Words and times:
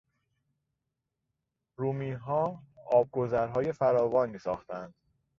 رومیها 1.77 2.63
آبگذرهای 2.91 3.71
فراوانی 3.73 4.37
ساختند. 4.39 4.93